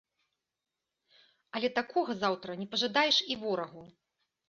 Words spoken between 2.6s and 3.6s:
не пажадаеш і